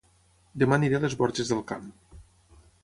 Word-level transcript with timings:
Dema 0.63 0.79
aniré 0.81 0.97
a 0.99 1.03
Les 1.05 1.17
Borges 1.21 1.53
del 1.53 1.63
Camp 1.75 1.89